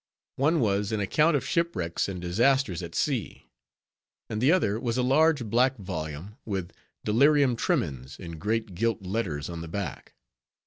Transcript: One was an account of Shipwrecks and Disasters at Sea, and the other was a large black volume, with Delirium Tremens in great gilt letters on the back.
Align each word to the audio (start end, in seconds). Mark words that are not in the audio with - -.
One 0.37 0.61
was 0.61 0.91
an 0.91 0.99
account 0.99 1.35
of 1.37 1.45
Shipwrecks 1.45 2.09
and 2.09 2.19
Disasters 2.19 2.81
at 2.81 2.95
Sea, 2.95 3.45
and 4.31 4.41
the 4.41 4.51
other 4.51 4.79
was 4.79 4.97
a 4.97 5.03
large 5.03 5.45
black 5.45 5.77
volume, 5.77 6.37
with 6.43 6.73
Delirium 7.05 7.55
Tremens 7.55 8.17
in 8.19 8.39
great 8.39 8.73
gilt 8.73 9.03
letters 9.03 9.47
on 9.47 9.61
the 9.61 9.67
back. 9.67 10.15